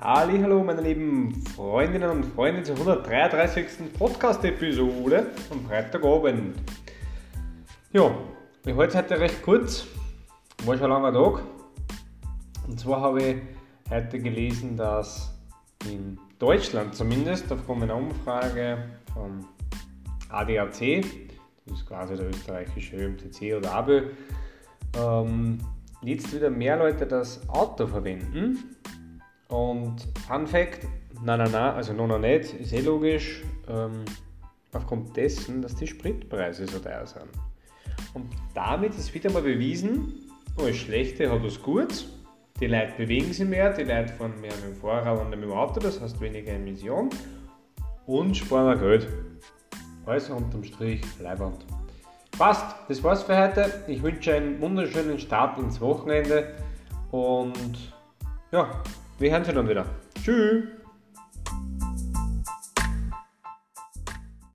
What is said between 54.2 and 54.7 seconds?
einen